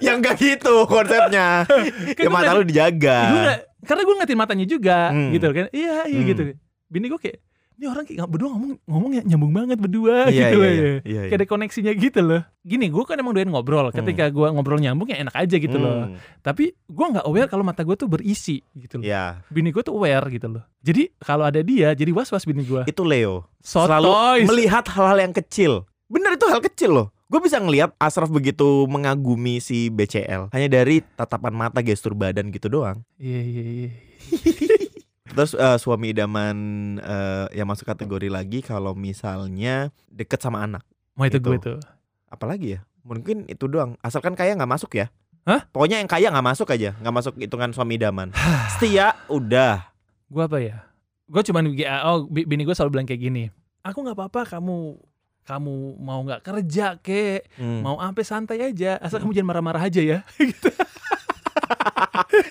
Yang 0.00 0.18
enggak 0.18 0.36
gitu 0.36 0.84
konsepnya. 0.84 1.64
ya 2.18 2.28
mata 2.28 2.52
lu 2.52 2.62
dijaga. 2.62 3.18
Nggak- 3.30 3.60
karena 3.80 4.02
gue 4.02 4.14
ngeliatin 4.14 4.38
matanya 4.38 4.66
juga 4.66 4.98
Hmm. 5.08 5.30
gitu 5.30 5.46
kan. 5.48 5.66
Iya, 5.70 5.94
iya 6.06 6.18
Hmm. 6.18 6.28
gitu. 6.28 6.42
Bini 6.86 7.06
gue 7.06 7.16
kayak 7.18 7.38
ini 7.74 7.88
orang 7.88 8.04
kayak 8.04 8.28
berdua 8.28 8.52
ngomong 8.52 8.76
ngomong 8.84 9.10
ya 9.10 9.22
nyambung 9.24 9.56
banget 9.56 9.80
berdua 9.80 10.28
Iya, 10.28 10.52
gitu 10.52 10.56
iya, 10.58 10.60
loh 10.60 10.68
iya, 10.68 10.84
ya. 10.84 10.96
iya, 11.00 11.20
Kayak 11.26 11.38
ada 11.38 11.46
koneksinya 11.48 11.92
gitu 11.96 12.20
loh. 12.20 12.42
Gini, 12.60 12.86
gue 12.86 13.02
kan 13.02 13.16
emang 13.16 13.32
doyan 13.32 13.48
ngobrol. 13.48 13.88
Ketika 13.88 14.28
gue 14.28 14.46
ngobrol 14.46 14.76
nyambung 14.76 15.08
ya 15.08 15.16
enak 15.16 15.32
aja 15.32 15.56
gitu 15.56 15.80
loh. 15.80 16.12
Hmm, 16.12 16.20
Tapi 16.38 16.76
gue 16.76 17.06
nggak 17.08 17.24
aware 17.24 17.48
kalau 17.48 17.64
mata 17.64 17.80
gue 17.80 17.96
tuh 17.96 18.04
berisi 18.04 18.60
gitu 18.74 19.00
loh. 19.00 19.08
Ya, 19.08 19.40
Bini 19.48 19.72
gue 19.72 19.80
tuh 19.80 19.96
aware 19.96 20.28
gitu 20.28 20.44
loh. 20.50 20.60
Jadi 20.78 21.08
kalau 21.18 21.48
ada 21.48 21.60
dia, 21.60 21.96
jadi 21.96 22.12
was 22.12 22.28
was 22.28 22.44
bini 22.44 22.62
gue. 22.62 22.84
itu 22.84 23.00
Leo. 23.00 23.48
Selalu 23.58 24.12
Sotoy. 24.12 24.38
melihat 24.44 24.84
hal-hal 24.86 25.18
yang 25.18 25.32
kecil. 25.32 25.88
Bener 26.04 26.36
itu 26.36 26.44
hal 26.46 26.60
kecil 26.60 26.90
loh. 26.92 27.08
Gue 27.30 27.38
bisa 27.38 27.56
ngelihat 27.56 27.94
Asraf 27.94 28.26
begitu 28.26 28.66
mengagumi 28.84 29.62
si 29.62 29.86
BCL 29.86 30.50
hanya 30.50 30.66
dari 30.68 30.98
tatapan 31.14 31.54
mata, 31.54 31.78
gestur 31.78 32.12
badan 32.12 32.50
gitu 32.50 32.66
doang. 32.66 33.06
Iya 33.16 33.40
iya 33.40 33.62
iya. 33.62 33.90
Terus 35.30 35.54
eh, 35.54 35.78
suami 35.78 36.10
idaman 36.10 36.56
eh, 36.98 37.46
yang 37.54 37.70
masuk 37.70 37.86
kategori 37.86 38.26
lagi 38.26 38.60
kalau 38.60 38.98
misalnya 38.98 39.94
deket 40.10 40.42
sama 40.42 40.66
anak. 40.66 40.82
Mau 41.14 41.22
itu 41.22 41.38
Gitu. 41.38 41.46
gue 41.46 41.58
tuh. 41.62 41.78
Apalagi 42.26 42.74
ya? 42.74 42.80
Mungkin 43.06 43.46
itu 43.46 43.70
doang. 43.70 43.94
Asalkan 44.02 44.34
kaya 44.34 44.58
nggak 44.58 44.66
masuk 44.68 44.90
ya. 44.92 45.06
Hah? 45.46 45.70
Pokoknya 45.70 46.02
yang 46.02 46.10
kaya 46.10 46.28
nggak 46.28 46.44
masuk 46.44 46.68
aja, 46.68 46.98
nggak 46.98 47.14
masuk 47.14 47.34
hitungan 47.38 47.70
suami 47.70 47.94
idaman. 47.94 48.34
Setia 48.74 49.14
udah. 49.30 49.86
Gue 50.26 50.42
apa 50.42 50.58
ya? 50.58 50.82
Gue 51.30 51.46
cuman 51.46 51.70
oh 52.04 52.26
bi- 52.26 52.42
bini 52.44 52.66
gue 52.66 52.74
selalu 52.74 52.98
bilang 52.98 53.06
kayak 53.06 53.22
gini. 53.22 53.44
Aku 53.80 54.02
nggak 54.02 54.18
apa-apa 54.18 54.58
kamu 54.58 54.98
kamu 55.42 55.72
mau 55.96 56.20
nggak 56.20 56.40
kerja 56.40 56.96
kek? 56.96 57.48
Hmm. 57.54 57.80
mau 57.80 57.96
sampai 57.98 58.22
santai 58.22 58.58
aja 58.62 58.96
asal 58.98 59.18
kamu 59.18 59.32
jangan 59.32 59.48
marah-marah 59.50 59.82
aja 59.82 60.00
ya. 60.00 60.18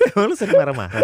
Emang 0.09 0.25
lu 0.25 0.35
sering 0.35 0.55
marah-marah, 0.55 1.01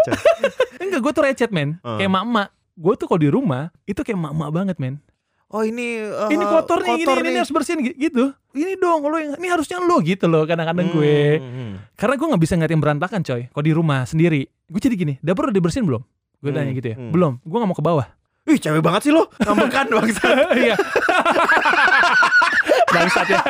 enggak 0.77 1.00
gue 1.00 1.12
tuh 1.12 1.24
recet 1.24 1.50
men. 1.50 1.80
Hmm. 1.80 1.98
kayak 1.98 2.12
mak-mak. 2.12 2.48
Gue 2.74 2.94
tuh 2.94 3.06
kalau 3.06 3.18
di 3.18 3.30
rumah 3.30 3.72
itu 3.84 3.98
kayak 3.98 4.18
mak-mak 4.18 4.50
banget 4.51 4.77
men. 4.77 5.00
Oh 5.48 5.62
ini 5.62 6.01
eh, 6.01 6.30
ini 6.30 6.44
kotor 6.44 6.82
nih 6.82 6.89
kotor 7.00 7.18
ini, 7.22 7.30
ini 7.30 7.38
harus 7.38 7.54
bersihin 7.54 7.80
gi- 7.82 7.96
gitu. 8.01 8.34
Ini 8.51 8.75
dong 8.75 9.06
lo 9.06 9.15
yang 9.15 9.38
ini 9.38 9.48
harusnya 9.48 9.77
lo 9.80 10.01
gitu 10.01 10.25
loh 10.25 10.44
kadang-kadang 10.44 10.89
gue. 10.89 11.18
Hmm, 11.38 11.48
hmm. 11.48 11.74
karena 11.96 12.13
gue 12.13 12.27
nggak 12.27 12.42
bisa 12.42 12.54
ngeliatin 12.54 12.82
berantakan 12.82 13.22
coy 13.22 13.42
kalau 13.48 13.63
di 13.63 13.72
rumah 13.72 14.04
sendiri. 14.04 14.44
Gue 14.65 14.80
jadi 14.80 14.96
gini 14.96 15.13
dapur 15.20 15.48
udah 15.48 15.56
dibersihin 15.56 15.86
belum? 15.86 16.01
Gue 16.36 16.50
Hmm, 16.50 16.58
tanya 16.58 16.72
gitu 16.74 16.88
ya. 16.88 16.98
hmm. 16.98 17.10
belum 17.10 17.34
gue 17.39 17.56
nggak 17.56 17.70
mau 17.70 17.77
ke 17.77 17.86
bawah. 17.86 18.08
Ih 18.46 18.60
cewek 18.60 18.77
banget 18.80 19.01
sih 19.01 19.12
lo 19.12 19.25
Ngambekan 19.39 19.86
bangsa. 19.96 20.27
Iya 20.51 20.75
bangsat 22.89 23.27
ya. 23.30 23.42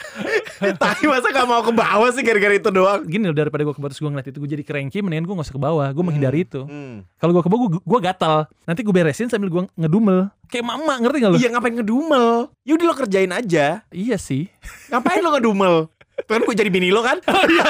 Tapi 0.82 1.02
masa 1.10 1.28
gak 1.34 1.46
mau 1.48 1.62
ke 1.62 1.72
bawah 1.74 2.08
sih 2.14 2.22
gara-gara 2.22 2.54
itu 2.54 2.70
doang? 2.70 3.02
Gini 3.06 3.26
loh 3.30 3.36
daripada 3.36 3.62
gue 3.66 3.74
ke 3.74 3.80
bawah 3.80 3.90
terus 3.90 4.02
gue 4.02 4.10
ngeliat 4.10 4.28
itu 4.30 4.38
gue 4.38 4.50
jadi 4.50 4.64
cranky 4.64 4.98
mendingan 5.02 5.26
gue 5.26 5.34
gak 5.34 5.46
usah 5.50 5.56
ke 5.56 5.62
bawah. 5.62 5.88
Gue 5.90 6.04
menghindari 6.04 6.46
itu. 6.46 6.62
Hmm. 6.66 7.06
kalau 7.18 7.32
gue 7.34 7.42
ke 7.42 7.50
bawah 7.50 7.60
gue, 7.66 7.80
gue 7.82 8.00
gatal. 8.02 8.46
Nanti 8.66 8.80
gue 8.86 8.94
beresin 8.94 9.28
sambil 9.28 9.50
gue 9.50 9.62
ngedumel. 9.74 10.30
Kayak 10.46 10.66
mama 10.68 10.94
ngerti 11.00 11.16
gak 11.24 11.30
lo 11.32 11.36
Iya 11.40 11.48
ngapain 11.56 11.74
ngedumel? 11.80 12.26
Yaudah 12.68 12.86
lo 12.86 12.94
kerjain 12.94 13.32
aja. 13.32 13.82
Iya 13.90 14.16
sih. 14.20 14.46
Ngapain 14.92 15.20
lo 15.24 15.30
ngedumel? 15.34 15.74
Tuh 16.28 16.32
kan 16.38 16.42
gue 16.44 16.54
jadi 16.54 16.70
bini 16.70 16.92
lo 16.92 17.02
kan? 17.02 17.18
Oh 17.26 17.44
iya. 17.48 17.68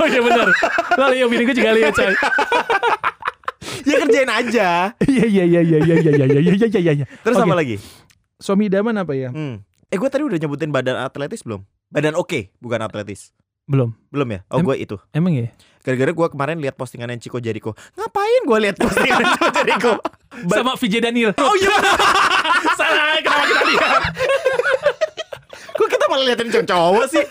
Oh 0.00 0.06
iya 0.08 0.20
benar. 0.24 0.48
Lalu 0.98 1.14
ya 1.20 1.26
bini 1.28 1.42
gue 1.46 1.56
juga 1.56 1.70
lihat 1.76 1.94
coy. 1.94 2.14
Ya 3.84 4.00
kerjain 4.00 4.30
aja. 4.32 4.68
Iya 5.04 5.24
iya 5.28 5.44
iya 5.44 5.60
iya 5.60 5.78
iya 5.82 5.96
iya 6.00 6.12
iya 6.14 6.30
iya 6.32 6.40
iya 6.40 6.80
iya. 6.80 6.92
Iya 7.04 7.06
Terus 7.20 7.36
Oke. 7.36 7.44
apa 7.44 7.54
lagi? 7.56 7.76
Suami 8.40 8.72
idaman 8.72 8.96
apa 8.96 9.12
ya? 9.12 9.28
Hmm. 9.28 9.60
Eh 9.94 9.96
gue 9.96 10.10
tadi 10.10 10.26
udah 10.26 10.34
nyebutin 10.34 10.74
badan 10.74 10.98
atletis 10.98 11.46
belum? 11.46 11.62
Badan 11.86 12.18
oke 12.18 12.50
bukan 12.58 12.82
atletis. 12.82 13.30
Belum. 13.64 13.94
Belum 14.10 14.26
ya? 14.26 14.42
Oh 14.50 14.58
Em- 14.58 14.66
gue 14.66 14.74
itu. 14.76 14.96
emang 15.14 15.30
ya? 15.32 15.54
Gara-gara 15.80 16.10
gue 16.10 16.26
kemarin 16.28 16.58
lihat 16.58 16.74
postingan 16.74 17.14
Chico 17.16 17.38
Jericho. 17.38 17.78
Ngapain 17.94 18.42
gue 18.42 18.58
lihat 18.60 18.74
postingan 18.74 19.22
Chico 19.30 19.48
Jericho? 19.54 19.92
Ba- 20.50 20.56
sama 20.58 20.74
VJ 20.74 20.94
Daniel. 20.98 21.30
Oh 21.38 21.54
iya. 21.54 21.70
Salah 22.74 23.22
kenapa 23.22 23.44
kita 23.46 23.62
lihat. 23.70 24.02
Kok 25.70 25.88
kita 25.88 26.04
malah 26.06 26.24
liatin 26.26 26.48
cowok 26.50 27.06
sih? 27.14 27.24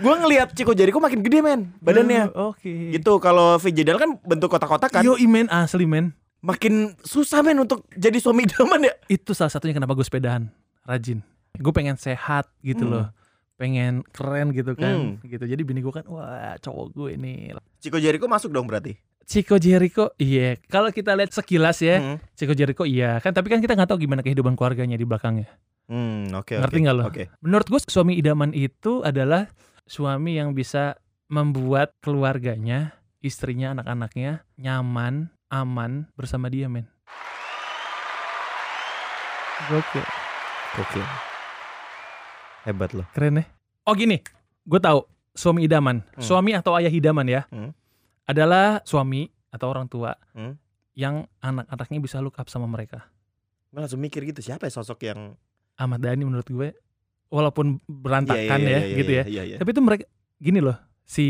Gue 0.00 0.14
ngelihat 0.18 0.48
Chico 0.50 0.74
Jericho 0.74 0.98
makin 0.98 1.22
gede 1.22 1.38
men 1.40 1.70
Badannya. 1.78 2.34
Oke. 2.34 2.90
Gitu 2.90 3.12
kalau 3.22 3.54
VJ 3.56 3.86
Dal 3.86 4.02
kan 4.02 4.18
bentuk 4.20 4.50
kotak-kotak 4.50 4.90
kan 4.90 5.06
yo 5.06 5.14
imen 5.14 5.46
asli 5.46 5.86
men. 5.86 6.10
Makin 6.42 6.98
susah 7.06 7.40
men 7.40 7.62
untuk 7.62 7.86
jadi 7.92 8.18
suami 8.18 8.44
idaman 8.44 8.82
ya. 8.82 8.92
Itu 9.06 9.30
salah 9.30 9.54
satunya 9.54 9.72
kenapa 9.72 9.94
gue 9.94 10.02
sepedahan 10.02 10.50
rajin 10.82 11.22
gue 11.52 11.72
pengen 11.72 11.94
sehat 11.94 12.46
gitu 12.60 12.84
Hmm. 12.84 12.92
loh 12.92 13.06
pengen 13.54 14.00
keren 14.06 14.50
gitu 14.50 14.72
kan 14.72 15.16
Hmm. 15.16 15.22
gitu 15.22 15.42
jadi 15.42 15.60
bini 15.60 15.80
gue 15.80 15.90
kan 15.90 16.06
wah 16.06 16.56
cowok 16.56 16.86
gue 16.90 17.08
ini 17.14 17.52
Chico 17.76 17.96
Jericho 17.96 18.24
masuk 18.24 18.48
dong 18.48 18.64
berarti 18.64 18.96
Chico 19.22 19.56
Jericho 19.56 20.10
iya 20.16 20.56
kalau 20.66 20.88
kita 20.88 21.12
lihat 21.12 21.30
sekilas 21.30 21.78
ya 21.78 21.98
Hmm. 21.98 22.16
Chico 22.32 22.50
Jericho 22.50 22.82
iya 22.82 23.18
kan 23.18 23.30
tapi 23.30 23.46
kan 23.46 23.58
kita 23.58 23.74
nggak 23.74 23.86
tahu 23.86 24.00
gimana 24.00 24.20
kehidupan 24.20 24.54
keluarganya 24.54 24.94
di 24.94 25.04
belakangnya 25.04 25.50
Hmm, 25.86 26.30
oke 26.32 26.54
Ngerti 26.54 26.78
nggak 26.80 26.94
lo? 26.94 27.02
Oke. 27.04 27.24
menurut 27.38 27.66
gue 27.66 27.80
suami 27.82 28.14
idaman 28.14 28.50
itu 28.52 29.02
adalah 29.02 29.50
suami 29.84 30.38
yang 30.38 30.54
bisa 30.54 30.94
membuat 31.26 31.98
keluarganya 31.98 32.94
istrinya 33.20 33.74
anak-anaknya 33.74 34.46
nyaman 34.56 35.28
aman 35.48 36.08
bersama 36.14 36.46
dia 36.46 36.66
men 36.66 36.86
Oke, 39.68 40.00
Oke. 40.80 41.29
Hebat 42.62 42.92
loh. 42.92 43.06
keren 43.10 43.40
ya. 43.40 43.44
Oh 43.84 43.94
gini, 43.94 44.20
gue 44.62 44.80
tahu 44.80 45.02
suami 45.32 45.64
idaman, 45.64 46.04
Hmm. 46.12 46.20
suami 46.20 46.52
atau 46.52 46.76
ayah 46.76 46.90
idaman 46.90 47.24
ya, 47.24 47.42
Hmm. 47.48 47.72
adalah 48.24 48.84
suami 48.84 49.26
atau 49.48 49.66
orang 49.66 49.86
tua 49.86 50.14
Hmm. 50.32 50.54
yang 50.92 51.24
anak-anaknya 51.38 51.98
bisa 51.98 52.20
look 52.20 52.36
up 52.36 52.46
sama 52.46 52.66
mereka. 52.66 53.08
Gue 53.70 53.80
langsung 53.80 53.98
mikir 53.98 54.22
gitu 54.24 54.40
siapa 54.40 54.66
ya 54.66 54.72
sosok 54.72 55.00
yang 55.02 55.34
Ahmad 55.74 56.02
Dhani 56.02 56.22
menurut 56.22 56.44
gue, 56.44 56.76
walaupun 57.28 57.80
berantakan 57.86 58.60
Iya, 58.60 58.68
iya, 58.68 58.76
ya, 58.76 58.80
iya, 58.84 58.96
gitu 58.98 59.12
ya. 59.12 59.24
Iya, 59.24 59.42
iya. 59.46 59.56
Tapi 59.56 59.70
itu 59.70 59.80
mereka 59.80 60.04
gini 60.36 60.60
loh, 60.60 60.76
si 61.02 61.26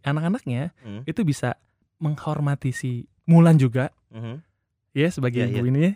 anak-anaknya 0.00 0.72
Hmm. 0.80 1.02
itu 1.04 1.20
bisa 1.22 1.58
menghormati 1.98 2.70
si 2.70 2.90
Mulan 3.28 3.60
juga, 3.60 3.92
Mhm. 4.08 4.40
ya 4.96 5.08
sebagai 5.12 5.44
ibu 5.44 5.68
ini. 5.68 5.92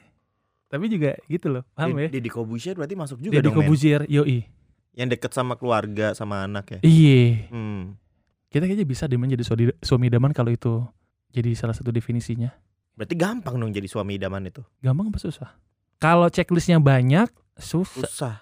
Tapi 0.72 0.88
juga 0.88 1.12
gitu 1.28 1.52
loh, 1.52 1.68
paham 1.76 2.00
ya? 2.00 2.08
Deddy 2.08 2.32
Kobusier 2.32 2.72
berarti 2.72 2.96
masuk 2.96 3.20
juga 3.20 3.36
Deddy 3.36 3.52
dong 3.52 3.60
men. 3.60 3.68
Kobuzier, 3.68 4.08
yoi. 4.08 4.48
Yang 4.96 5.20
deket 5.20 5.36
sama 5.36 5.60
keluarga 5.60 6.16
sama 6.16 6.48
anak 6.48 6.64
ya. 6.72 6.78
Iya. 6.80 7.52
Hmm. 7.52 8.00
Kita 8.48 8.64
kayaknya 8.64 8.88
bisa 8.88 9.04
deh 9.04 9.20
menjadi 9.20 9.44
suami, 9.44 9.68
suami 9.84 10.08
idaman 10.08 10.32
kalau 10.32 10.48
itu 10.48 10.80
jadi 11.28 11.52
salah 11.52 11.76
satu 11.76 11.92
definisinya. 11.92 12.48
Berarti 12.96 13.12
gampang 13.20 13.60
dong 13.60 13.68
jadi 13.68 13.84
suami 13.84 14.16
idaman 14.16 14.48
itu. 14.48 14.64
Gampang 14.80 15.12
apa 15.12 15.20
susah? 15.20 15.60
Kalau 16.00 16.32
checklistnya 16.32 16.80
banyak, 16.80 17.28
susah. 17.60 18.08
Susah. 18.08 18.34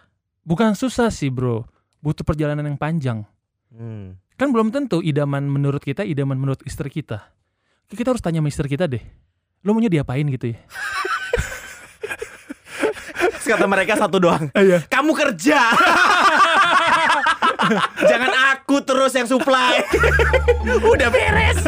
Bukan 0.47 0.79
susah 0.79 1.11
sih 1.11 1.35
bro, 1.35 1.67
butuh 1.99 2.23
perjalanan 2.23 2.63
yang 2.63 2.79
panjang. 2.79 3.27
Hmm. 3.75 4.15
Kan 4.39 4.55
belum 4.55 4.71
tentu 4.71 5.03
idaman 5.03 5.51
menurut 5.51 5.83
kita, 5.83 6.07
idaman 6.07 6.39
menurut 6.39 6.63
istri 6.63 6.95
kita. 6.95 7.27
Kita 7.91 8.15
harus 8.15 8.23
tanya 8.23 8.39
sama 8.39 8.55
istri 8.55 8.71
kita 8.71 8.87
deh. 8.87 9.03
Lo 9.67 9.75
maunya 9.75 9.91
diapain 9.91 10.31
gitu 10.31 10.55
ya? 10.55 10.59
Kata 13.51 13.67
mereka 13.67 13.99
satu 13.99 14.23
doang. 14.23 14.47
Iya. 14.55 14.87
Kamu 14.87 15.11
kerja. 15.11 15.59
Jangan 18.11 18.31
aku 18.55 18.79
terus 18.87 19.11
yang 19.19 19.27
supply. 19.27 19.83
Udah 20.95 21.11
beres. 21.11 21.59